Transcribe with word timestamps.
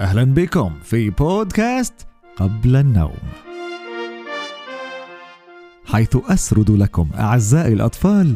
أهلا 0.00 0.24
بكم 0.24 0.72
في 0.82 1.10
بودكاست 1.10 1.94
قبل 2.36 2.76
النوم. 2.76 3.18
حيث 5.84 6.16
أسرد 6.28 6.70
لكم 6.70 7.08
أعزائي 7.18 7.72
الأطفال 7.72 8.34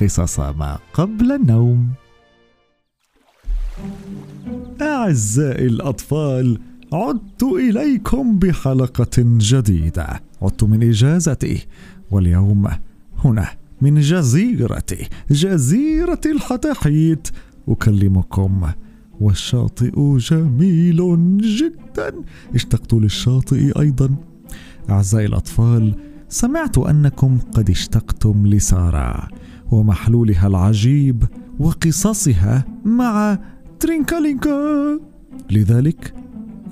قصص 0.00 0.40
ما 0.40 0.78
قبل 0.92 1.32
النوم. 1.32 1.88
أعزائي 4.82 5.66
الأطفال 5.66 6.60
عدت 6.92 7.42
إليكم 7.42 8.38
بحلقة 8.38 9.16
جديدة 9.18 10.22
عدت 10.42 10.64
من 10.64 10.88
إجازتي 10.88 11.66
واليوم 12.10 12.68
هنا 13.24 13.48
من 13.80 14.00
جزيرتي 14.00 15.08
جزيرة 15.30 16.20
الحتاحيت 16.26 17.28
أكلمكم 17.68 18.70
والشاطئ 19.20 20.16
جميل 20.18 20.98
جدا 21.40 22.14
اشتقت 22.54 22.94
للشاطئ 22.94 23.80
أيضا 23.80 24.14
أعزائي 24.90 25.26
الأطفال 25.26 25.94
سمعت 26.28 26.78
أنكم 26.78 27.38
قد 27.52 27.70
اشتقتم 27.70 28.46
لسارة 28.46 29.28
ومحلولها 29.70 30.46
العجيب 30.46 31.24
وقصصها 31.58 32.64
مع 32.84 33.38
ترينكالينكا 33.80 35.00
لذلك 35.50 36.14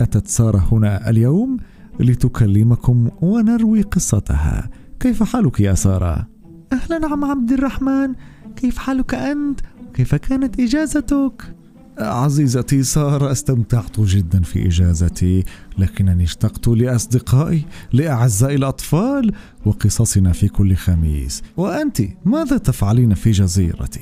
أتت 0.01 0.29
سارة 0.29 0.69
هنا 0.73 1.11
اليوم 1.11 1.57
لتكلمكم 2.01 3.09
ونروي 3.23 3.83
قصتها 3.83 4.71
كيف 5.01 5.23
حالك 5.23 5.61
يا 5.61 5.75
سارة؟ 5.75 6.27
أهلا 6.73 7.09
عم 7.09 7.25
عبد 7.25 7.53
الرحمن 7.53 8.15
كيف 8.57 8.79
حالك 8.79 9.15
أنت؟ 9.15 9.61
كيف 9.95 10.15
كانت 10.15 10.61
إجازتك؟ 10.61 11.55
عزيزتي 11.99 12.83
سارة 12.83 13.33
استمتعت 13.33 14.01
جدا 14.01 14.43
في 14.43 14.67
إجازتي 14.67 15.45
لكنني 15.79 16.25
اشتقت 16.25 16.69
لأصدقائي 16.69 17.65
لأعزائي 17.93 18.55
الأطفال 18.55 19.33
وقصصنا 19.67 20.33
في 20.33 20.49
كل 20.49 20.75
خميس. 20.75 21.43
وأنت 21.57 22.03
ماذا 22.25 22.59
تفعلين 22.59 23.15
في 23.15 23.31
جزيرتي؟ 23.31 24.01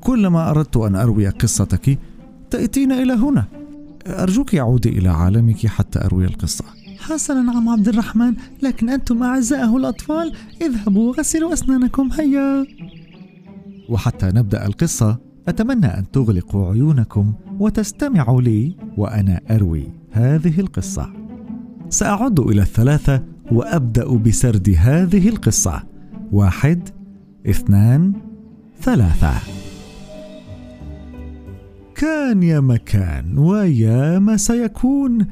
كلما 0.00 0.50
أردت 0.50 0.76
أن 0.76 0.96
أروي 0.96 1.28
قصتك 1.28 1.98
تأتين 2.50 2.92
إلى 2.92 3.12
هنا. 3.12 3.44
أرجوك 4.06 4.54
عودي 4.54 4.88
إلى 4.88 5.08
عالمك 5.08 5.66
حتى 5.66 5.98
أروي 5.98 6.24
القصة. 6.24 6.64
حسنا 6.98 7.52
عم 7.52 7.68
عبد 7.68 7.88
الرحمن 7.88 8.34
لكن 8.62 8.90
أنتم 8.90 9.22
أعزائه 9.22 9.76
الأطفال 9.76 10.32
اذهبوا 10.62 11.08
وغسلوا 11.08 11.52
أسنانكم 11.52 12.10
هيا. 12.12 12.66
وحتى 13.88 14.26
نبدأ 14.26 14.66
القصة. 14.66 15.29
أتمنى 15.48 15.86
أن 15.86 16.10
تغلقوا 16.10 16.70
عيونكم 16.72 17.32
وتستمعوا 17.58 18.42
لي 18.42 18.76
وأنا 18.96 19.40
أروي 19.50 19.88
هذه 20.10 20.60
القصة. 20.60 21.12
سأعد 21.88 22.40
إلى 22.40 22.62
الثلاثة 22.62 23.22
وأبدأ 23.52 24.16
بسرد 24.16 24.74
هذه 24.78 25.28
القصة. 25.28 25.82
واحد 26.32 26.88
اثنان 27.46 28.12
ثلاثة. 28.80 29.32
كان 31.94 32.42
يا 32.42 32.60
مكان 32.60 33.38
ويا 33.38 34.18
ما 34.18 34.36
سيكون 34.36 35.26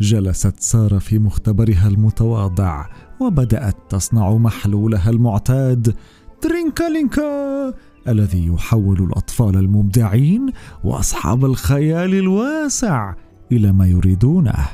جلست 0.00 0.60
سارة 0.60 0.98
في 0.98 1.18
مختبرها 1.18 1.88
المتواضع 1.88 2.86
وبدأت 3.20 3.76
تصنع 3.88 4.34
محلولها 4.34 5.10
المعتاد. 5.10 5.94
ترينكالينكا 6.40 7.74
الذي 8.08 8.46
يحول 8.46 9.02
الأطفال 9.02 9.56
المبدعين 9.56 10.52
وأصحاب 10.84 11.44
الخيال 11.44 12.14
الواسع 12.14 13.14
إلى 13.52 13.72
ما 13.72 13.86
يريدونه. 13.86 14.68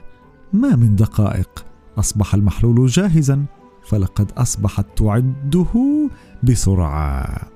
ما 0.53 0.77
من 0.77 0.97
دقائق. 0.97 1.65
أصبح 1.99 2.35
المحلول 2.35 2.87
جاهزا. 2.87 3.45
فلقد 3.89 4.33
أصبحت 4.37 4.87
تعده 4.97 6.09
بسرعة. 6.43 7.49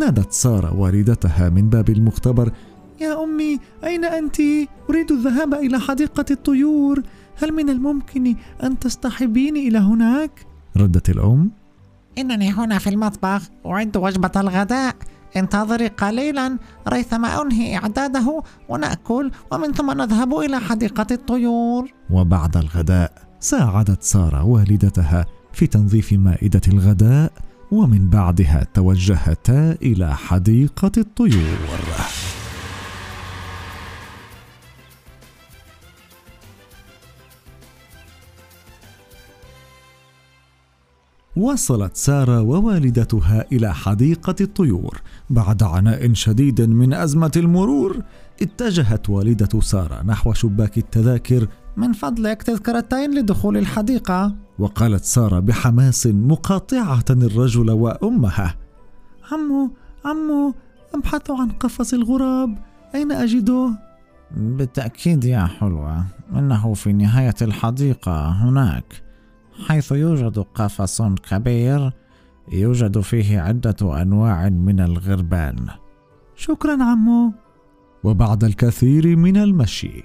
نادت 0.00 0.32
سارة 0.32 0.74
والدتها 0.74 1.48
من 1.48 1.68
باب 1.68 1.90
المختبر. 1.90 2.52
يا 3.00 3.24
أمي 3.24 3.58
أين 3.84 4.04
أنت؟ 4.04 4.36
أريد 4.90 5.12
الذهاب 5.12 5.54
إلى 5.54 5.78
حديقة 5.78 6.24
الطيور. 6.30 7.02
هل 7.42 7.52
من 7.52 7.70
الممكن 7.70 8.34
أن 8.62 8.78
تصطحبيني 8.78 9.68
إلى 9.68 9.78
هناك؟ 9.78 10.46
ردت 10.76 11.10
الأم. 11.10 11.50
إنني 12.18 12.50
هنا 12.52 12.78
في 12.78 12.90
المطبخ. 12.90 13.48
أعد 13.66 13.96
وجبة 13.96 14.30
الغداء. 14.36 14.96
انتظري 15.36 15.86
قليلا 15.88 16.58
ريثما 16.88 17.42
أنهي 17.42 17.76
إعداده 17.76 18.42
ونأكل 18.68 19.30
ومن 19.52 19.72
ثم 19.72 19.90
نذهب 19.90 20.34
إلى 20.34 20.60
حديقة 20.60 21.06
الطيور. 21.10 21.92
وبعد 22.10 22.56
الغداء 22.56 23.12
ساعدت 23.40 24.02
سارة 24.02 24.44
والدتها 24.44 25.26
في 25.52 25.66
تنظيف 25.66 26.12
مائدة 26.12 26.60
الغداء 26.68 27.32
ومن 27.70 28.10
بعدها 28.10 28.66
توجهتا 28.74 29.76
إلى 29.82 30.16
حديقة 30.16 30.92
الطيور. 30.98 31.58
وصلت 41.36 41.96
سارة 41.96 42.40
ووالدتها 42.42 43.44
إلى 43.52 43.74
حديقة 43.74 44.34
الطيور. 44.40 45.00
بعد 45.30 45.62
عناء 45.62 46.12
شديد 46.12 46.60
من 46.60 46.94
أزمة 46.94 47.32
المرور 47.36 48.02
اتجهت 48.42 49.10
والدة 49.10 49.60
سارة 49.60 50.02
نحو 50.02 50.32
شباك 50.32 50.78
التذاكر. 50.78 51.48
من 51.76 51.92
فضلك 51.92 52.42
تذكرتين 52.42 53.18
لدخول 53.18 53.56
الحديقة. 53.56 54.36
وقالت 54.58 55.04
سارة 55.04 55.38
بحماس 55.38 56.06
مقاطعة 56.06 57.04
الرجل 57.10 57.70
وأمها. 57.70 58.56
عمو 59.32 59.70
عمو 60.04 60.54
أبحث 60.94 61.30
عن 61.30 61.48
قفص 61.50 61.94
الغراب. 61.94 62.58
أين 62.94 63.12
أجده؟ 63.12 63.70
بالتأكيد 64.36 65.24
يا 65.24 65.46
حلوة 65.46 66.04
إنه 66.32 66.74
في 66.74 66.92
نهاية 66.92 67.34
الحديقة 67.42 68.28
هناك. 68.28 69.09
حيث 69.60 69.92
يوجد 69.92 70.38
قفص 70.38 71.02
كبير 71.02 71.92
يوجد 72.52 73.00
فيه 73.00 73.40
عدة 73.40 74.02
أنواع 74.02 74.48
من 74.48 74.80
الغربان. 74.80 75.66
شكرا 76.36 76.84
عمو. 76.84 77.32
وبعد 78.04 78.44
الكثير 78.44 79.16
من 79.16 79.36
المشي 79.36 80.02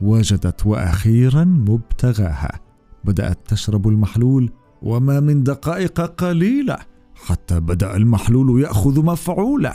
وجدت 0.00 0.66
وأخيرا 0.66 1.44
مبتغاها. 1.44 2.60
بدأت 3.04 3.38
تشرب 3.46 3.88
المحلول 3.88 4.50
وما 4.82 5.20
من 5.20 5.42
دقائق 5.42 6.00
قليلة 6.00 6.76
حتى 7.14 7.60
بدأ 7.60 7.96
المحلول 7.96 8.62
يأخذ 8.62 9.04
مفعوله. 9.04 9.74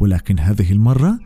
ولكن 0.00 0.38
هذه 0.38 0.72
المرة 0.72 1.18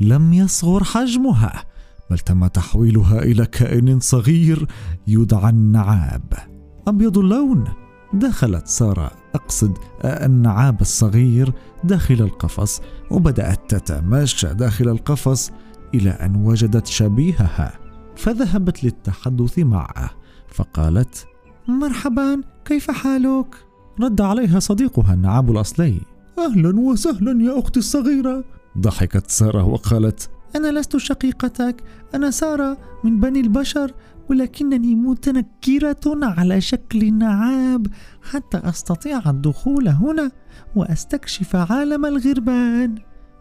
لم 0.00 0.32
يصغر 0.32 0.84
حجمها 0.84 1.64
بل 2.10 2.18
تم 2.18 2.46
تحويلها 2.46 3.22
إلى 3.22 3.46
كائن 3.46 4.00
صغير 4.00 4.66
يدعى 5.06 5.50
النعاب. 5.50 6.55
أبيض 6.88 7.18
اللون. 7.18 7.64
دخلت 8.12 8.66
سارة. 8.66 9.10
أقصد 9.34 9.78
النعاب 10.04 10.80
الصغير 10.80 11.52
داخل 11.84 12.14
القفص 12.14 12.80
وبدأت 13.10 13.74
تتماشى 13.74 14.54
داخل 14.54 14.88
القفص 14.88 15.50
إلى 15.94 16.10
أن 16.10 16.36
وجدت 16.36 16.86
شبيهها 16.86 17.78
فذهبت 18.16 18.84
للتحدث 18.84 19.58
معه 19.58 20.10
فقالت 20.48 21.26
مرحبا 21.68 22.40
كيف 22.64 22.90
حالك؟ 22.90 23.56
رد 24.00 24.20
عليها 24.20 24.58
صديقها 24.58 25.14
النعاب 25.14 25.50
الأصلي 25.50 26.00
أهلا 26.38 26.80
وسهلا 26.80 27.44
يا 27.44 27.58
أختي 27.58 27.78
الصغيرة. 27.78 28.44
ضحكت 28.78 29.30
سارة 29.30 29.64
وقالت 29.64 30.30
أنا 30.56 30.78
لست 30.78 30.96
شقيقتك 30.96 31.76
أنا 32.14 32.30
سارة 32.30 32.78
من 33.04 33.20
بني 33.20 33.40
البشر 33.40 33.92
ولكنني 34.30 34.94
متنكرة 34.94 36.00
على 36.06 36.60
شكل 36.60 37.14
نعاب 37.14 37.86
حتى 38.30 38.58
أستطيع 38.58 39.30
الدخول 39.30 39.88
هنا 39.88 40.30
وأستكشف 40.76 41.56
عالم 41.56 42.06
الغربان. 42.06 42.94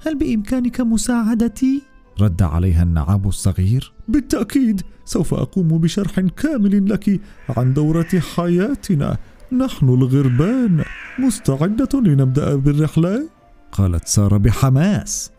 هل 0.06 0.18
بإمكانك 0.18 0.82
مساعدتي؟ 0.82 1.82
رد 2.22 2.42
عليها 2.42 2.84
النعاب 2.84 3.28
الصغير. 3.28 3.94
بالتأكيد 4.08 4.82
سوف 5.06 5.34
أقوم 5.34 5.68
بشرح 5.68 6.20
كامل 6.20 6.90
لك 6.90 7.22
عن 7.50 7.74
دورة 7.74 8.20
حياتنا. 8.36 9.18
نحن 9.52 9.90
الغربان 9.90 10.84
مستعدة 11.20 12.00
لنبدأ 12.02 12.56
بالرحلة؟ 12.56 13.30
قالت 13.72 14.08
سارة 14.08 14.38
بحماس. 14.38 15.32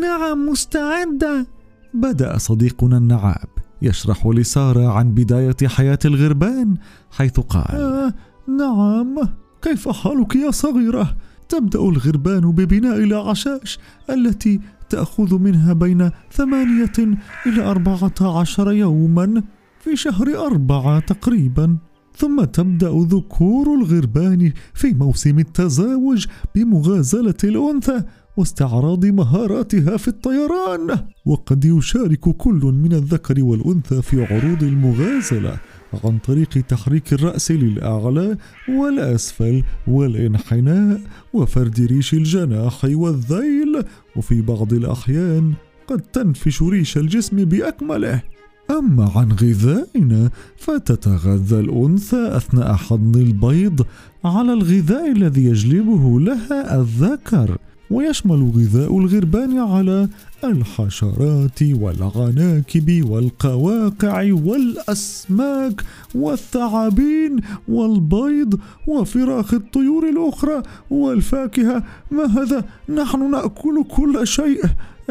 نعم 0.00 0.48
مستعدة. 0.48 1.46
بدأ 1.94 2.38
صديقنا 2.38 2.96
النعاب. 2.98 3.51
يشرح 3.82 4.26
لسارة 4.26 4.88
عن 4.88 5.14
بداية 5.14 5.56
حياة 5.66 5.98
الغربان 6.04 6.76
حيث 7.10 7.40
قال 7.40 7.64
آه 7.70 8.14
نعم. 8.48 9.28
كيف 9.62 9.88
حالك 9.88 10.36
يا 10.36 10.50
صغيرة؟ 10.50 11.16
تبدأ 11.48 11.78
الغربان 11.78 12.52
ببناء 12.52 12.98
الأعشاش 12.98 13.78
التي 14.10 14.60
تأخذ 14.90 15.38
منها 15.38 15.72
بين 15.72 16.10
ثمانية 16.32 17.18
إلى 17.46 17.62
أربعة 17.62 18.40
عشر 18.40 18.72
يوما 18.72 19.42
في 19.80 19.96
شهر 19.96 20.46
أربعة 20.46 21.00
تقريبا. 21.00 21.76
ثم 22.16 22.44
تبدأ 22.44 23.06
ذكور 23.08 23.74
الغربان 23.74 24.52
في 24.74 24.94
موسم 24.94 25.38
التزاوج 25.38 26.26
بمغازلة 26.54 27.34
الأنثى 27.44 28.02
واستعراض 28.36 29.06
مهاراتها 29.06 29.96
في 29.96 30.08
الطيران 30.08 30.98
وقد 31.26 31.64
يشارك 31.64 32.20
كل 32.20 32.60
من 32.84 32.92
الذكر 32.92 33.44
والأنثى 33.44 34.02
في 34.02 34.24
عروض 34.24 34.62
المغازلة 34.62 35.56
عن 36.04 36.18
طريق 36.18 36.48
تحريك 36.48 37.12
الرأس 37.12 37.50
للأعلى 37.50 38.36
والأسفل 38.68 39.62
والإنحناء 39.86 41.00
وفرد 41.32 41.80
ريش 41.80 42.14
الجناح 42.14 42.84
والذيل 42.84 43.82
وفي 44.16 44.42
بعض 44.42 44.72
الأحيان 44.72 45.52
قد 45.86 46.00
تنفش 46.00 46.62
ريش 46.62 46.96
الجسم 46.96 47.44
بأكمله. 47.44 48.22
أما 48.70 49.10
عن 49.16 49.32
غذائنا 49.32 50.30
فتتغذى 50.56 51.60
الأنثى 51.60 52.36
أثناء 52.36 52.74
حضن 52.74 53.20
البيض 53.20 53.86
على 54.24 54.52
الغذاء 54.52 55.12
الذي 55.12 55.44
يجلبه 55.44 56.20
لها 56.20 56.80
الذكر. 56.80 57.58
ويشمل 57.92 58.52
غذاء 58.56 58.98
الغربان 58.98 59.58
على 59.58 60.08
الحشرات 60.44 61.62
والعناكب 61.62 63.10
والقواقع 63.10 64.32
والأسماك 64.32 65.84
والثعابين 66.14 67.40
والبيض 67.68 68.60
وفراخ 68.88 69.54
الطيور 69.54 70.08
الأخرى 70.08 70.62
والفاكهة. 70.90 71.82
ما 72.10 72.24
هذا؟ 72.24 72.64
نحن 72.88 73.30
نأكل 73.30 73.84
كل 73.88 74.26
شيء. 74.26 74.64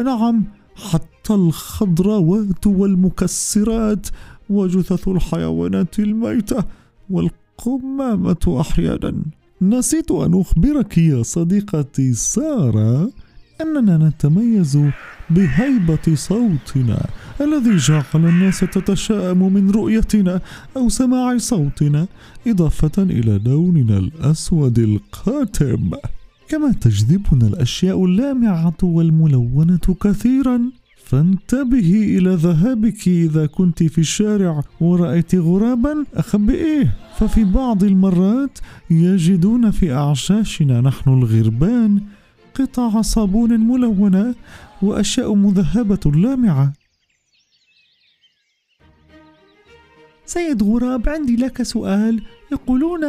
نعم 0.04 0.44
حتى 0.74 1.34
الخضروات 1.34 2.66
والمكسرات 2.66 4.06
وجثث 4.50 5.08
الحيوانات 5.08 5.98
الميتة 5.98 6.64
والقمامة 7.10 8.56
أحيانا. 8.60 9.14
نسيت 9.62 10.10
أن 10.10 10.40
أخبرك 10.40 10.98
يا 10.98 11.22
صديقتي 11.22 12.12
سارة 12.12 13.10
أننا 13.60 13.98
نتميز 13.98 14.78
بهيبة 15.30 16.14
صوتنا 16.14 17.06
الذي 17.40 17.76
جعل 17.76 18.04
الناس 18.14 18.60
تتشائم 18.60 19.52
من 19.52 19.70
رؤيتنا 19.70 20.40
أو 20.76 20.88
سماع 20.88 21.38
صوتنا 21.38 22.06
إضافة 22.46 23.02
إلى 23.02 23.40
لوننا 23.44 23.98
الأسود 23.98 24.78
القاتم. 24.78 25.90
كما 26.48 26.72
تجذبنا 26.72 27.46
الأشياء 27.46 28.04
اللامعة 28.04 28.76
والملونة 28.82 29.96
كثيرا. 30.00 30.60
فانتبهي 31.12 32.18
إلى 32.18 32.34
ذهابك 32.34 33.08
إذا 33.08 33.46
كنت 33.46 33.82
في 33.82 33.98
الشارع 33.98 34.64
ورأيت 34.80 35.34
غرابا. 35.34 36.04
أخبئيه. 36.14 36.96
ففي 37.18 37.44
بعض 37.44 37.84
المرات 37.84 38.58
يجدون 38.90 39.70
في 39.70 39.92
أعشاشنا 39.92 40.80
نحن 40.80 41.10
الغربان 41.10 42.00
قطع 42.54 43.02
صابون 43.02 43.60
ملونة 43.60 44.34
وأشياء 44.82 45.34
مذهبة 45.34 46.12
لامعة. 46.14 46.72
سيد 50.26 50.62
غراب 50.62 51.08
عندي 51.08 51.36
لك 51.36 51.62
سؤال. 51.62 52.22
يقولون 52.52 53.04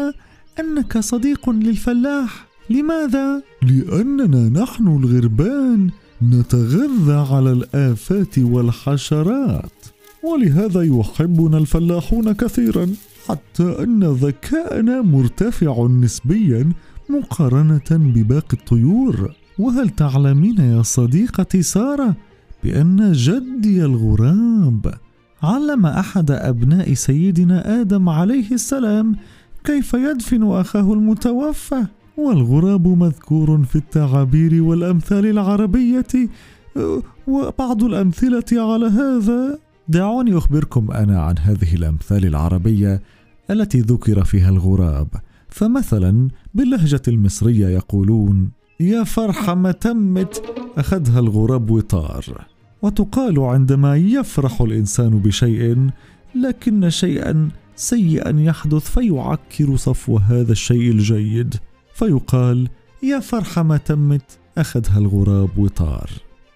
أنك 0.60 0.98
صديق 0.98 1.50
للفلاح. 1.50 2.48
لماذا؟ 2.70 3.44
لأننا 3.62 4.62
نحن 4.62 4.88
الغربان. 4.88 5.90
نتغذى 6.30 7.34
على 7.34 7.52
الآفات 7.52 8.40
والحشرات. 8.40 9.86
ولهذا 10.24 10.82
يحبنا 10.82 11.58
الفلاحون 11.58 12.32
كثيرا 12.32 12.90
حتى 13.28 13.84
أن 13.84 14.04
ذكاءنا 14.04 15.02
مرتفع 15.02 15.88
نسبيا 15.88 16.72
مقارنة 17.10 17.90
بباقي 17.92 18.58
الطيور. 18.58 19.34
وهل 19.60 19.90
تعلمين 19.90 20.58
يا 20.58 20.82
صديقتي 20.82 21.62
سارة 21.62 22.16
بأن 22.64 23.12
جدي 23.12 23.86
الغراب 23.86 24.94
علم 25.44 25.86
أحد 25.86 26.32
أبناء 26.32 26.94
سيدنا 26.94 27.82
آدم 27.82 28.10
عليه 28.10 28.52
السلام 28.52 29.16
كيف 29.64 29.94
يدفن 29.94 30.44
أخاه 30.44 30.94
المتوفى؟ 30.94 31.86
والغراب 32.18 32.88
مذكور 32.88 33.64
في 33.64 33.76
التعابير 33.76 34.64
والأمثال 34.64 35.26
العربية 35.26 36.30
وبعض 37.28 37.84
الأمثلة 37.84 38.46
على 38.52 38.86
هذا. 38.86 39.60
دعوني 39.88 40.38
أخبركم 40.38 40.92
أنا 40.92 41.22
عن 41.22 41.38
هذه 41.38 41.76
الأمثال 41.76 42.26
العربية 42.26 43.02
التي 43.52 43.80
ذكر 43.80 44.24
فيها 44.24 44.50
الغراب. 44.50 45.08
فمثلا 45.50 46.28
باللهجة 46.54 47.02
المصرية 47.08 47.68
يقولون 47.68 48.52
يا 48.80 49.04
فرحة 49.04 49.56
ما 49.56 49.72
تمت 49.72 50.44
أخذها 50.78 51.20
الغراب 51.20 51.72
وطار. 51.72 52.46
وتقال 52.82 53.40
عندما 53.40 53.96
يفرح 53.96 54.62
الإنسان 54.62 55.10
بشيء 55.10 55.90
لكن 56.36 56.90
شيئا 56.90 57.50
سيئا 57.76 58.40
يحدث 58.40 58.92
فيعكر 58.92 59.76
صفو 59.76 60.18
هذا 60.18 60.52
الشيء 60.52 60.92
الجيد. 60.92 61.56
فيقال 61.94 62.70
يا 63.04 63.20
فرحة 63.20 63.64
ما 63.64 63.78
تمت 63.78 64.38
أخذها 64.58 64.98
الغراب 64.98 65.58
وطار. 65.58 66.10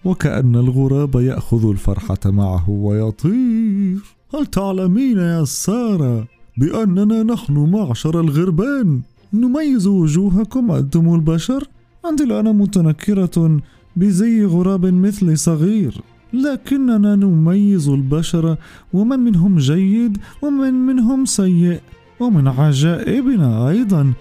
وكأن 0.04 0.56
الغراب 0.56 1.14
يأخذ 1.14 1.70
الفرحة 1.70 2.18
معه 2.26 2.70
ويطير. 2.70 3.98
هل 4.34 4.46
تعلمين 4.46 5.18
يا 5.18 5.44
سارة 5.44 6.26
بأننا 6.56 7.22
نحن 7.22 7.52
معشر 7.52 8.20
الغربان؟ 8.20 9.00
نميز 9.32 9.86
وجوهكم 9.86 10.70
أنتم 10.70 11.14
البشر؟ 11.14 11.68
عندي 12.04 12.24
الآن 12.24 12.56
متنكرة 12.56 13.60
بزي 13.96 14.44
غراب 14.44 14.86
مثلي 14.86 15.36
صغير. 15.36 16.00
لكننا 16.32 17.16
نميز 17.16 17.88
البشر 17.88 18.56
ومن 18.92 19.18
منهم 19.18 19.56
جيد 19.56 20.18
ومن 20.42 20.74
منهم 20.74 21.24
سيء 21.24 21.80
ومن 22.20 22.48
عجائبنا 22.48 23.68
أيضا 23.68 24.12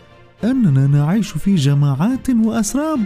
أننا 0.44 0.88
نعيش 0.88 1.32
في 1.32 1.56
جماعات 1.56 2.30
وأسراب 2.30 3.00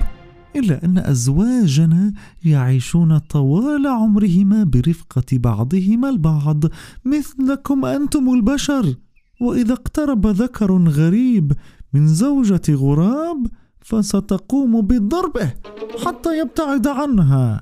إلا 0.55 0.85
أن 0.85 0.97
أزواجنا 0.97 2.13
يعيشون 2.45 3.17
طوال 3.17 3.87
عمرهما 3.87 4.63
برفقة 4.63 5.23
بعضهما 5.31 6.09
البعض 6.09 6.63
مثلكم 7.05 7.85
أنتم 7.85 8.33
البشر. 8.33 8.95
وإذا 9.41 9.73
اقترب 9.73 10.27
ذكر 10.27 10.71
غريب 10.88 11.53
من 11.93 12.07
زوجة 12.07 12.61
غراب 12.69 13.47
فستقوم 13.79 14.81
بضربه 14.81 15.53
حتى 16.05 16.39
يبتعد 16.39 16.88
عنها. 16.88 17.61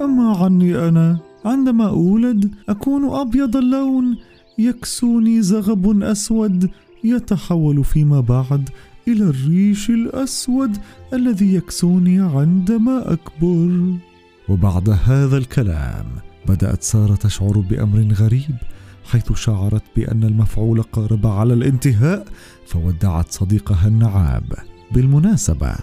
أما 0.00 0.36
عني 0.36 0.88
أنا 0.88 1.18
عندما 1.44 1.88
أولد 1.88 2.54
أكون 2.68 3.10
أبيض 3.10 3.56
اللون 3.56 4.16
يكسوني 4.58 5.42
زغب 5.42 6.02
أسود 6.02 6.70
يتحول 7.04 7.84
فيما 7.84 8.20
بعد 8.20 8.68
إلى 9.08 9.24
الريش 9.24 9.90
الأسود 9.90 10.76
الذي 11.12 11.54
يكسوني 11.54 12.20
عندما 12.20 13.12
أكبر. 13.12 13.96
وبعد 14.48 14.90
هذا 15.04 15.36
الكلام 15.36 16.06
بدأت 16.48 16.82
سارة 16.82 17.14
تشعر 17.14 17.58
بأمر 17.70 18.12
غريب 18.12 18.56
حيث 19.04 19.32
شعرت 19.32 19.82
بأن 19.96 20.24
المفعول 20.24 20.82
قارب 20.82 21.26
على 21.26 21.54
الانتهاء 21.54 22.26
فودعت 22.66 23.32
صديقها 23.32 23.88
النعاب. 23.88 24.52
بالمناسبة 24.92 25.74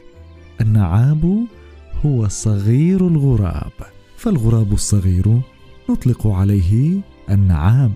النعاب 0.62 1.46
هو 2.06 2.28
صغير 2.28 3.08
الغراب 3.08 3.72
فالغراب 4.18 4.74
الصغير 4.74 5.42
نطلق 5.90 6.28
عليه 6.28 7.00
النعاب. 7.30 7.94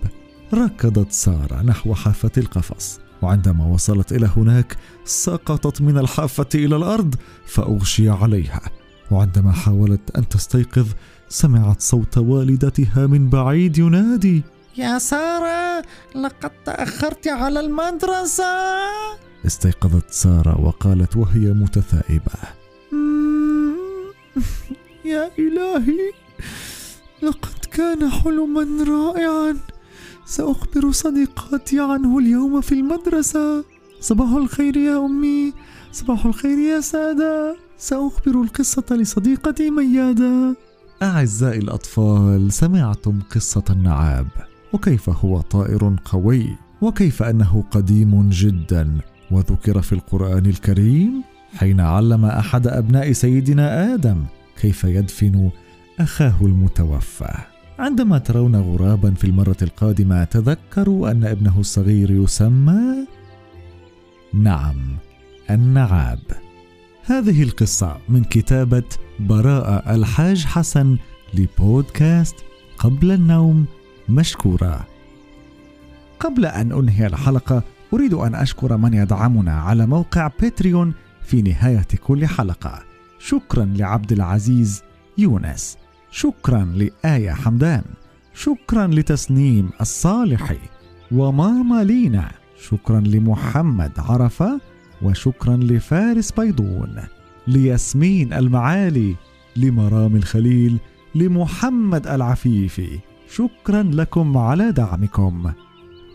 ركضت 0.54 1.12
سارة 1.12 1.62
نحو 1.62 1.94
حافة 1.94 2.32
القفص 2.38 3.00
وعندما 3.22 3.66
وصلت 3.66 4.12
إلى 4.12 4.30
هناك 4.38 4.78
سقطت 5.06 5.82
من 5.82 5.98
الحافة 5.98 6.48
إلى 6.56 6.76
الأرض 6.76 7.16
فأغشي 7.46 8.10
عليها. 8.10 8.62
وعندما 9.12 9.52
حاولت 9.52 10.18
أن 10.18 10.28
تستيقظ 10.28 10.88
سمعت 11.30 11.82
صوت 11.82 12.18
والدتها 12.18 13.08
من 13.08 13.30
بعيد 13.30 13.78
ينادي 13.78 14.44
يا 14.78 15.00
سارة 15.00 15.86
لقد 16.16 16.52
تأخرت 16.66 17.28
على 17.28 17.60
المدرسة. 17.60 18.44
استيقظت 19.46 20.12
سارة 20.12 20.62
وقالت 20.62 21.18
وهي 21.18 21.54
متثائبة 21.54 22.34
يا 25.06 25.32
إلهي 25.40 26.12
لقد 27.22 27.66
كان 27.72 28.10
حلما 28.10 28.68
رائعا. 28.88 29.58
سأخبر 30.28 30.92
صديقاتي 30.92 31.80
عنه 31.80 32.18
اليوم 32.18 32.62
في 32.62 32.72
المدرسة. 32.72 33.64
صباح 34.00 34.32
الخير 34.32 34.78
يا 34.78 35.06
أمي. 35.06 35.54
صباح 35.92 36.26
الخير 36.26 36.60
يا 36.60 36.80
سادة. 36.82 37.56
سأخبر 37.78 38.42
القصة 38.42 38.86
لصديقتي 38.92 39.70
ميادة. 39.70 40.56
أعزائي 41.04 41.60
الأطفال 41.60 42.54
سمعتم 42.54 43.20
قصة 43.36 43.64
النعاب. 43.70 44.28
وكيف 44.74 45.10
هو 45.10 45.42
طائر 45.42 45.96
قوي؟ 46.06 46.56
وكيف 46.82 47.24
أنه 47.24 47.64
قديم 47.72 48.30
جدا؟ 48.30 48.98
وذكر 49.32 49.82
في 49.82 49.94
القرآن 49.94 50.46
الكريم 50.46 51.24
حين 51.56 51.80
علم 51.80 52.26
أحد 52.26 52.68
أبناء 52.68 53.12
سيدنا 53.12 53.94
آدم 53.94 54.24
كيف 54.62 54.84
يدفن 54.84 55.50
أخاه 56.00 56.36
المتوفى. 56.42 57.57
عندما 57.80 58.18
ترون 58.18 58.56
غرابا 58.56 59.12
في 59.12 59.24
المرة 59.24 59.58
القادمة 59.62 60.24
تذكروا 60.24 61.12
أن 61.12 61.24
ابنه 61.24 61.60
الصغير 61.60 62.12
يسمى 62.12 63.08
نعم 64.34 64.98
النعاب 65.50 66.20
هذه 67.04 67.44
القصة 67.44 67.98
من 68.10 68.24
كتابة 68.24 68.84
براءة 69.20 69.96
الحاج 69.96 70.46
حسن 70.46 70.98
لبودكاست 71.34 72.36
قبل 72.78 73.12
النوم 73.12 73.66
مشكورة. 74.10 74.88
قبل 76.20 76.46
أن 76.46 76.72
أنهي 76.72 77.08
الحلقة 77.08 77.64
أريد 77.94 78.14
أن 78.14 78.36
أشكر 78.36 78.78
من 78.78 78.94
يدعمنا 78.94 79.54
على 79.54 79.86
موقع 79.86 80.32
باتريون 80.42 80.94
في 81.24 81.42
نهاية 81.42 81.88
كل 82.04 82.26
حلقة. 82.26 82.84
شكرا 83.20 83.66
لعبد 83.66 84.12
العزيز 84.12 84.84
يونس. 85.18 85.78
شكرا 86.18 86.66
لآية 86.76 87.32
حمدان. 87.32 87.84
شكرا 88.34 88.88
لتسنيم 88.88 89.70
الصالحي 89.82 90.58
وماما 91.12 91.84
لينا. 91.84 92.32
شكرا 92.70 93.00
لمحمد 93.00 93.92
عرفة. 93.98 94.62
وشكرا 95.02 95.58
لفارس 95.58 96.32
بيضون. 96.32 96.96
لياسمين 97.48 98.34
المعالي. 98.34 99.16
لمرام 99.56 100.16
الخليل. 100.16 100.78
لمحمد 101.16 102.08
العفيفي 102.08 103.00
شكرا 103.32 103.84
لكم 103.84 104.38
على 104.38 104.72
دعمكم. 104.72 105.52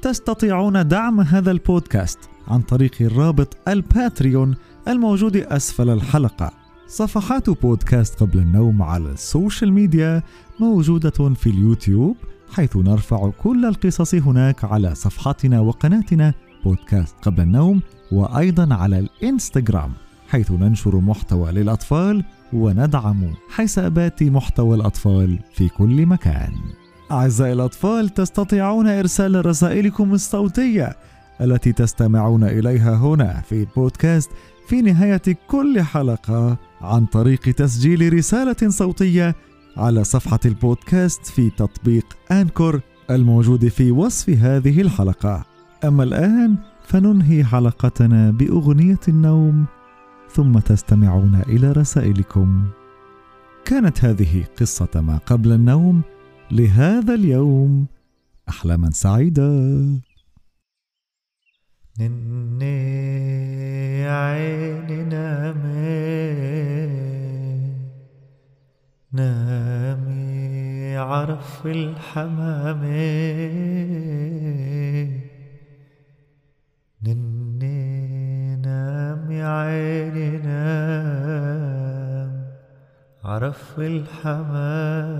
تستطيعون 0.03 0.89
دعم 0.89 1.21
هذا 1.21 1.51
البودكاست 1.51 2.19
عن 2.49 2.61
طريق 2.61 2.93
الرابط 3.01 3.57
ال 3.69 3.79
Patreon 3.79 4.55
الموجود 4.89 5.37
أسفل 5.37 5.91
الحلقة. 5.91 6.62
صفحات 6.93 7.51
بودكاست 7.51 8.21
قبل 8.21 8.39
النوم 8.39 8.83
على 8.83 9.11
ال 9.11 9.20
social 9.20 9.73
media 9.73 10.23
موجودة 10.61 11.35
في 11.35 11.47
اليوتيوب 11.47 12.17
حيث 12.51 12.77
نرفع 12.77 13.31
كل 13.43 13.65
القصص 13.65 14.15
هناك 14.15 14.65
على 14.65 14.95
صفحتنا 14.95 15.61
وقناتنا 15.61 16.35
بودكاست 16.65 17.15
قبل 17.23 17.41
النوم 17.41 17.81
وأيضا 18.13 18.75
على 18.75 18.99
الإنستغرام 18.99 19.93
حيث 20.29 20.51
ننشر 20.51 20.97
محتوى 20.97 21.53
للأطفال 21.53 22.25
وندعم 22.53 23.35
حسابات 23.49 24.23
محتوى 24.23 24.77
الأطفال 24.77 25.39
في 25.55 25.69
كل 25.69 26.07
مكان. 26.07 26.53
أعزائي 27.11 27.53
الأطفال 27.53 28.09
تستطيعون 28.09 28.87
إرسال 28.87 29.47
رسائلكم 29.47 30.13
الصوتية 30.13 30.97
التي 31.41 31.73
تستمعون 31.73 32.45
إليها 32.45 32.97
هنا 32.97 33.41
في 33.41 33.67
بودكاست 33.77 34.31
في 34.69 34.83
نهاية 34.83 35.23
كل 35.49 35.83
حلقة 35.83 36.57
عن 36.83 37.07
طريق 37.07 37.41
تسجيل 37.41 38.13
رسالة 38.13 38.69
صوتية 38.69 39.35
على 39.77 40.05
صفحة 40.05 40.41
البودكاست 40.45 41.27
في 41.27 41.51
تطبيق 41.51 42.07
أنكور 42.31 42.81
الموجود 43.11 43.69
في 43.69 43.91
وصف 43.91 44.31
هذه 44.31 44.81
الحلقة. 44.81 45.45
أما 45.85 46.03
الآن 46.03 46.57
فننهي 46.87 47.45
حلقتنا 47.45 48.31
بأغنية 48.31 49.01
النوم 49.09 49.65
ثم 50.31 50.59
تستمعون 50.59 51.43
إلى 51.49 51.73
رسائلكم. 51.73 52.65
كانت 53.65 54.05
هذه 54.05 54.45
قصة 54.61 54.89
ما 54.95 55.17
قبل 55.27 55.53
النوم 55.53 56.03
لهذا 56.51 57.15
اليوم. 57.15 57.87
احلاما 58.49 58.91
سعيدة. 58.91 59.83
نني 62.01 62.73
عيني 64.09 65.05
نامي 65.05 66.23
نامي 69.13 70.97
عرف 70.97 71.67
الحمامي 71.67 72.93
نني 77.03 78.57
نام 78.57 79.31
يا 79.31 79.47
عيني 79.47 80.39
نام 80.39 81.63
عرف 83.25 83.79
الحمام 83.79 85.13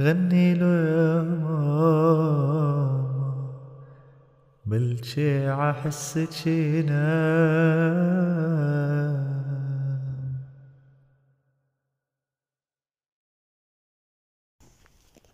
غني 0.00 0.54
له 0.54 0.66
يا 0.66 1.22
ماما 1.22 2.95
بلشي 4.76 5.48
عحسك 5.48 6.46
ينام 6.46 7.96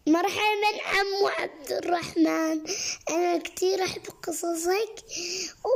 مرحبا 0.07 0.73
عمو 0.87 1.29
عبد 1.39 1.73
الرحمن. 1.73 2.67
أنا 3.11 3.39
كتير 3.39 3.85
أحب 3.85 4.03
قصصك 4.23 5.05
و... 5.65 5.69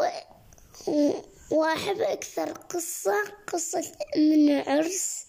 و... 0.00 1.12
وأحب 1.50 2.00
أكثر 2.00 2.52
قصة 2.52 3.14
قصة 3.52 3.92
من 4.16 4.50
العرس 4.50 5.26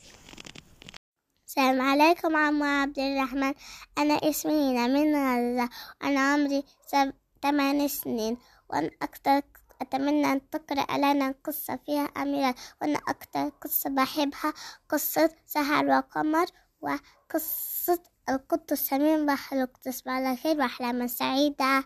السلام 1.47 1.81
عليكم 1.81 2.35
عمو 2.35 2.65
عبد 2.65 2.99
الرحمن. 2.99 3.53
أنا 3.97 4.13
اسمي 4.13 4.87
من 4.87 5.15
غزة 5.15 5.69
وأنا 6.01 6.19
عمري 6.19 6.63
سب... 6.87 7.13
ثمان 7.41 7.87
سنين 7.87 8.37
وأنا 8.69 8.91
أكثر 9.01 9.41
أتمنى 9.81 10.31
أن 10.31 10.49
تقرأ 10.49 10.97
لنا 10.97 11.35
قصة 11.43 11.75
فيها 11.85 12.03
أميرة 12.03 12.55
وأنا 12.81 12.99
أكثر 13.07 13.49
قصة 13.49 13.89
بحبها 13.89 14.53
قصة 14.89 15.35
سهر 15.45 15.85
وقمر 15.85 16.45
وقصة 16.81 18.03
القط 18.29 18.71
السمين 18.71 19.25
بحلق 19.25 19.77
تصبح 19.77 20.11
على 20.11 20.35
خير 20.35 20.57
وأحلاما 20.57 21.07
سعيدة. 21.07 21.83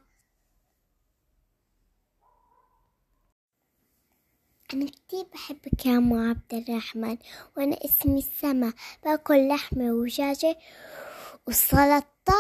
أنا 4.74 4.86
كتير 4.86 5.25
بحبك 5.34 5.86
يا 5.86 5.98
أم 5.98 6.29
عبد 6.29 6.53
الرحمن 6.70 7.17
وأنا 7.58 7.77
اسمي 7.86 8.22
سما 8.22 8.74
بأكل 9.03 9.48
لحمة 9.48 9.91
ودجاجة 9.91 10.58
وسلطة 11.48 12.34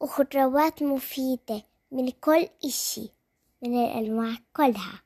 وخضروات 0.00 0.82
مفيدة. 0.82 1.69
من 1.92 2.08
كل 2.20 2.46
إشي 2.64 3.10
من 3.62 3.84
الأنواع 3.84 4.36
كلها. 4.56 5.02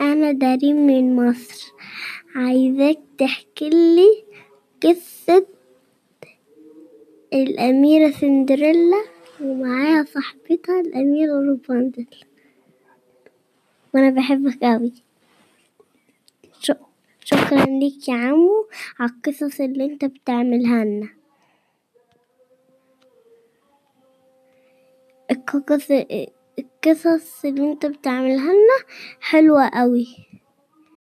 أنا 0.00 0.32
دارين 0.32 0.86
من 0.86 1.16
مصر. 1.16 1.72
عايزك 2.34 2.98
تحكي 3.18 3.70
لي 3.70 4.24
قصة 4.82 5.46
الأميرة 7.32 8.10
سندريلا 8.10 9.04
ومعاها 9.40 10.04
صاحبتها 10.04 10.80
الأميرة 10.80 11.32
روباندل 11.32 12.06
وأنا 13.94 14.10
بحبك 14.10 14.64
أوي. 14.64 14.92
شكرا 17.20 17.64
ليك 17.64 18.08
يا 18.08 18.14
عمو 18.14 18.68
على 18.98 19.10
القصص 19.10 19.60
اللي 19.60 19.84
أنت 19.84 20.04
بتعملها 20.04 20.84
لنا. 20.84 21.08
القصص 25.30 25.90
القصص 26.58 27.44
اللي 27.44 27.72
انت 27.72 27.86
بتعملها 27.86 28.52
لنا 28.52 28.78
حلوة 29.20 29.66
أوي 29.66 30.06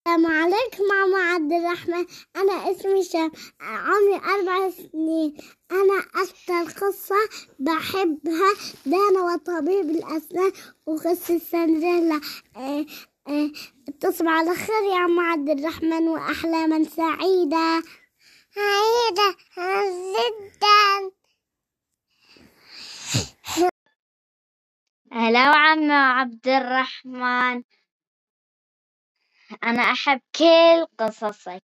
السلام 0.07 0.25
عليكم 0.31 0.83
ماما 0.89 1.17
عبد 1.17 1.51
الرحمن. 1.51 2.05
أنا 2.35 2.71
اسمي 2.71 3.03
شام 3.03 3.31
عمري 3.61 4.15
أربع 4.15 4.69
سنين. 4.69 5.37
أنا 5.71 5.99
أكتر 6.15 6.85
قصة 6.85 7.15
بحبها 7.59 8.53
دانا 8.85 9.21
وطبيب 9.23 9.89
الأسنان 9.89 10.51
وقصة 10.85 11.37
سندريلا. 11.37 12.21
آه 12.57 12.85
تصبح 13.99 14.31
على 14.31 14.55
خير 14.55 14.83
يا 14.91 14.97
عم 14.97 15.19
عبد 15.19 15.49
الرحمن 15.49 16.07
وأحلاما 16.07 16.83
سعيدة. 16.83 17.83
سعيدة. 18.55 19.37
جدا 20.15 21.11
هلا 25.15 25.39
عم 25.39 25.91
عبد 25.91 26.47
الرحمن. 26.47 27.63
أنا 29.63 29.81
أحب 29.81 30.21
كل 30.35 30.85
قصصك. 30.99 31.63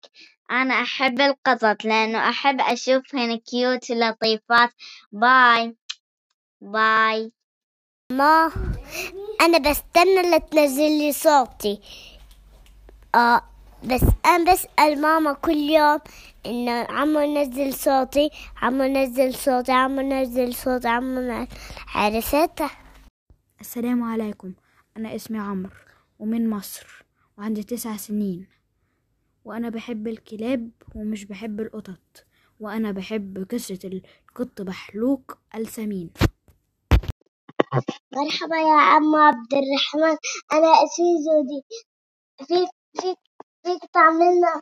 أنا 0.52 0.74
أحب 0.74 1.22
القطط 1.22 1.86
لأنه 1.86 2.30
أحب 2.30 2.62
أشوفهن 2.62 3.38
كيوت 3.38 3.92
لطيفات. 3.92 4.70
باي 5.12 5.76
باي 6.62 7.32
ما 8.12 8.52
أنا 9.42 9.58
بستنى 9.58 10.22
لتنزل 10.22 10.92
لي 10.98 11.12
صوتي. 11.12 11.82
آه 13.16 13.42
بس 13.84 14.02
أنا 14.26 14.54
بسأل 14.54 15.02
ماما 15.02 15.34
كل 15.34 15.58
يوم 15.58 16.00
إنه 16.46 16.72
عمو 16.90 17.20
نزل 17.20 17.74
صوتي 17.74 18.30
عمو 18.62 18.84
نزل 18.84 19.36
صوتي 19.36 19.72
عمو 19.72 20.02
نزل 20.02 20.56
صوتي 20.56 20.88
عمو 20.88 21.48
عرفتها. 21.96 22.89
السلام 23.62 24.04
عليكم. 24.04 24.54
أنا 24.98 25.16
اسمي 25.16 25.40
عمرو 25.40 25.76
ومن 26.20 26.50
مصر 26.50 27.06
وعندي 27.38 27.64
تسع 27.64 27.98
سنين. 27.98 28.48
وأنا 29.46 29.70
بحب 29.70 30.08
الكلاب 30.08 30.72
ومش 30.96 31.26
بحب 31.26 31.60
القطط. 31.60 32.26
وأنا 32.60 32.92
بحب 32.92 33.48
قصة 33.52 33.80
القط 33.84 34.62
بحلوق 34.62 35.38
السمين. 35.56 36.10
مرحبا 38.14 38.56
يا 38.56 38.82
عم 38.82 39.16
عبد 39.16 39.54
الرحمن. 39.54 40.18
أنا 40.54 40.68
اسمي 40.84 41.24
زودي. 41.26 41.64
فيك 42.48 42.70
فيك 43.02 43.18
فيك 43.64 43.92
تعملنا 43.94 44.62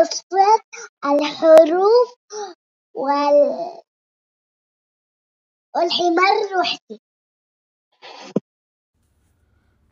الصوت 0.00 0.66
الحروف 1.04 2.08
وال 2.94 3.82
والحمار 5.76 6.56
روحتي. 6.56 7.05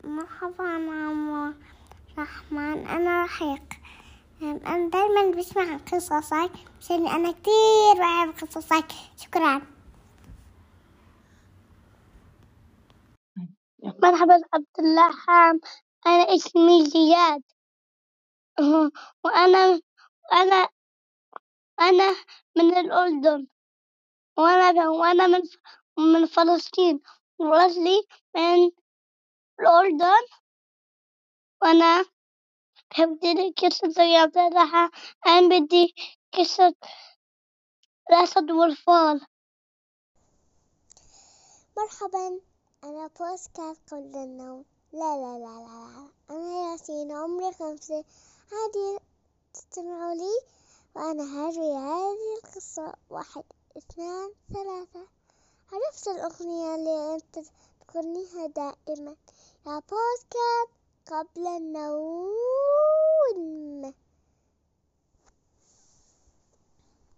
مرحبا 0.04 0.64
عم 0.68 1.54
رحمن. 2.18 2.87
أنا 2.87 3.25
رحيق. 3.25 3.62
أنا 4.42 4.90
دايما 4.90 5.37
بسمع 5.38 5.76
قصصك 5.76 6.50
عشان 6.80 7.06
أنا 7.06 7.33
كتير 7.33 7.94
بحب 7.99 8.35
قصصك. 8.49 8.88
شكرا. 9.16 9.62
مرحبا 14.02 14.40
عبد 14.54 14.66
اللحام 14.78 15.61
أنا 16.06 16.35
اسمي 16.35 16.87
زياد. 16.87 17.42
وأنا 19.25 19.80
أنا 20.33 20.68
أنا 21.80 22.16
من 22.56 22.76
الأردن. 22.76 23.47
وأنا 24.38 24.88
وأنا 24.88 25.26
من 25.26 25.42
من 25.99 26.26
فلسطين. 26.26 27.00
وأصلي 27.45 28.07
من 28.37 28.71
الأردن 29.61 30.27
وأنا 31.63 32.05
بحب 32.91 33.19
قصة 33.59 34.03
يا 34.03 34.21
عبد 34.21 34.39
اللحام 34.39 34.91
أنا 35.27 35.59
بدي 35.59 35.95
قصة 36.33 36.75
الأسد 38.11 38.51
والفار. 38.51 39.21
مرحبا 41.77 42.41
أنا 42.85 43.07
بودكاست 43.07 43.59
قبل 43.91 44.17
النوم. 44.17 44.65
لا 44.93 45.17
لا 45.17 45.39
لا 45.39 45.57
لا, 45.67 45.91
لا. 45.95 46.09
أنا 46.31 46.73
ياسين 46.73 47.13
عمري 47.13 47.53
خمسة. 47.53 48.05
عادي 48.53 48.99
تستمعوا 49.55 50.15
لي؟ 50.15 50.41
وأنا 50.95 51.23
هروي 51.23 51.77
هذه 51.77 52.39
القصة. 52.45 52.95
واحد 53.11 53.45
اثنان 53.77 54.33
ثلاثة. 54.53 55.13
عرفت 55.73 56.09
الأغنية 56.09 56.75
اللي 56.75 57.14
أنت 57.14 57.38
تغنيها 57.88 58.47
دائما. 58.47 59.16
يا 59.66 59.83
بودكاست 59.88 60.71
قبل 61.06 61.47
النوم. 61.47 62.35